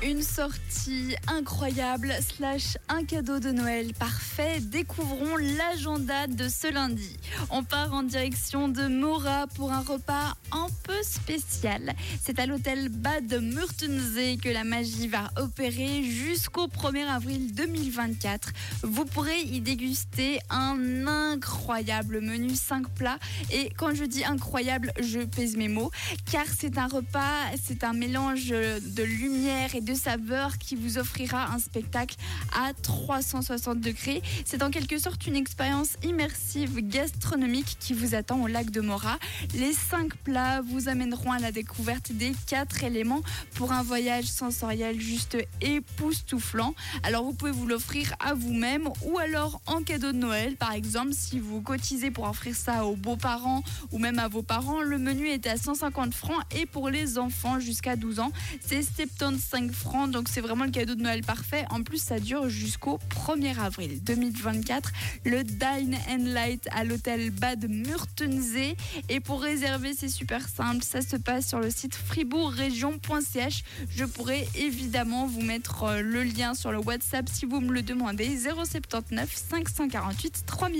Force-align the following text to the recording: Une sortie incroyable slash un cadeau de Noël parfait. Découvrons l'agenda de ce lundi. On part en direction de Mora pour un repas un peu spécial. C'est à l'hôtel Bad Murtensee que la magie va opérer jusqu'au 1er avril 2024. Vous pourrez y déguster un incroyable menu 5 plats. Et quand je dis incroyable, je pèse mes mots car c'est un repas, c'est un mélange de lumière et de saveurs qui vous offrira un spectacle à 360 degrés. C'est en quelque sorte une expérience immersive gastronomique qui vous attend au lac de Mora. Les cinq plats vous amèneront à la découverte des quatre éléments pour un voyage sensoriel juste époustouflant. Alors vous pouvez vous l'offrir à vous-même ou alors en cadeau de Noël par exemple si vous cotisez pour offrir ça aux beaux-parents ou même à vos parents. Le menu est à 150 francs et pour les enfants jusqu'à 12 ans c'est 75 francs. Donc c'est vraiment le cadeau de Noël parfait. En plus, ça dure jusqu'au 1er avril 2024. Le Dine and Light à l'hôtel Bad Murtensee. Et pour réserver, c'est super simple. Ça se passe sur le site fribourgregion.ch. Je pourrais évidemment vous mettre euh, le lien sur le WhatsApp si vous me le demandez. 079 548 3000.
Une 0.00 0.22
sortie 0.22 1.16
incroyable 1.26 2.14
slash 2.20 2.78
un 2.88 3.04
cadeau 3.04 3.40
de 3.40 3.50
Noël 3.50 3.92
parfait. 3.94 4.60
Découvrons 4.60 5.36
l'agenda 5.36 6.28
de 6.28 6.48
ce 6.48 6.72
lundi. 6.72 7.16
On 7.50 7.64
part 7.64 7.92
en 7.92 8.04
direction 8.04 8.68
de 8.68 8.86
Mora 8.86 9.48
pour 9.56 9.72
un 9.72 9.80
repas 9.80 10.36
un 10.52 10.68
peu 10.84 11.02
spécial. 11.02 11.94
C'est 12.22 12.38
à 12.38 12.46
l'hôtel 12.46 12.90
Bad 12.90 13.42
Murtensee 13.42 14.38
que 14.40 14.48
la 14.48 14.62
magie 14.62 15.08
va 15.08 15.30
opérer 15.36 16.04
jusqu'au 16.04 16.68
1er 16.68 17.08
avril 17.08 17.52
2024. 17.54 18.50
Vous 18.84 19.04
pourrez 19.04 19.40
y 19.40 19.60
déguster 19.60 20.38
un 20.48 21.08
incroyable 21.08 21.57
menu 22.20 22.54
5 22.54 22.88
plats. 22.90 23.18
Et 23.52 23.70
quand 23.76 23.94
je 23.94 24.04
dis 24.04 24.24
incroyable, 24.24 24.92
je 25.00 25.20
pèse 25.20 25.56
mes 25.56 25.68
mots 25.68 25.90
car 26.30 26.46
c'est 26.58 26.78
un 26.78 26.86
repas, 26.86 27.34
c'est 27.62 27.84
un 27.84 27.92
mélange 27.92 28.48
de 28.48 29.02
lumière 29.02 29.74
et 29.74 29.80
de 29.80 29.94
saveurs 29.94 30.58
qui 30.58 30.76
vous 30.76 30.98
offrira 30.98 31.52
un 31.52 31.58
spectacle 31.58 32.16
à 32.54 32.72
360 32.72 33.80
degrés. 33.80 34.22
C'est 34.44 34.62
en 34.62 34.70
quelque 34.70 34.98
sorte 34.98 35.26
une 35.26 35.36
expérience 35.36 35.96
immersive 36.02 36.80
gastronomique 36.80 37.76
qui 37.78 37.92
vous 37.92 38.14
attend 38.14 38.40
au 38.42 38.46
lac 38.46 38.70
de 38.70 38.80
Mora. 38.80 39.18
Les 39.54 39.72
cinq 39.72 40.16
plats 40.16 40.62
vous 40.62 40.88
amèneront 40.88 41.32
à 41.32 41.38
la 41.38 41.52
découverte 41.52 42.12
des 42.12 42.32
quatre 42.46 42.82
éléments 42.82 43.22
pour 43.54 43.72
un 43.72 43.82
voyage 43.82 44.24
sensoriel 44.24 45.00
juste 45.00 45.36
époustouflant. 45.60 46.74
Alors 47.02 47.24
vous 47.24 47.34
pouvez 47.34 47.50
vous 47.50 47.66
l'offrir 47.66 48.14
à 48.20 48.34
vous-même 48.34 48.88
ou 49.04 49.18
alors 49.18 49.60
en 49.66 49.82
cadeau 49.82 50.12
de 50.12 50.18
Noël 50.18 50.56
par 50.56 50.72
exemple 50.72 51.12
si 51.12 51.38
vous 51.38 51.57
cotisez 51.60 52.10
pour 52.10 52.28
offrir 52.28 52.54
ça 52.54 52.84
aux 52.84 52.96
beaux-parents 52.96 53.62
ou 53.92 53.98
même 53.98 54.18
à 54.18 54.28
vos 54.28 54.42
parents. 54.42 54.80
Le 54.80 54.98
menu 54.98 55.28
est 55.28 55.46
à 55.46 55.56
150 55.56 56.14
francs 56.14 56.42
et 56.56 56.66
pour 56.66 56.90
les 56.90 57.18
enfants 57.18 57.60
jusqu'à 57.60 57.96
12 57.96 58.20
ans 58.20 58.32
c'est 58.60 58.82
75 58.82 59.72
francs. 59.72 60.10
Donc 60.10 60.28
c'est 60.28 60.40
vraiment 60.40 60.64
le 60.64 60.70
cadeau 60.70 60.94
de 60.94 61.02
Noël 61.02 61.22
parfait. 61.22 61.64
En 61.70 61.82
plus, 61.82 62.02
ça 62.02 62.18
dure 62.20 62.48
jusqu'au 62.48 62.98
1er 63.10 63.58
avril 63.58 64.02
2024. 64.02 64.92
Le 65.24 65.44
Dine 65.44 65.96
and 66.08 66.24
Light 66.24 66.68
à 66.72 66.84
l'hôtel 66.84 67.30
Bad 67.30 67.68
Murtensee. 67.68 68.76
Et 69.08 69.20
pour 69.20 69.42
réserver, 69.42 69.94
c'est 69.96 70.08
super 70.08 70.48
simple. 70.48 70.82
Ça 70.82 71.02
se 71.02 71.16
passe 71.16 71.48
sur 71.48 71.60
le 71.60 71.70
site 71.70 71.94
fribourgregion.ch. 71.94 73.64
Je 73.90 74.04
pourrais 74.04 74.46
évidemment 74.54 75.26
vous 75.26 75.42
mettre 75.42 75.84
euh, 75.84 76.02
le 76.02 76.22
lien 76.22 76.54
sur 76.54 76.72
le 76.72 76.78
WhatsApp 76.78 77.28
si 77.28 77.46
vous 77.46 77.60
me 77.60 77.72
le 77.72 77.82
demandez. 77.82 78.38
079 78.38 79.34
548 79.50 80.44
3000. 80.46 80.76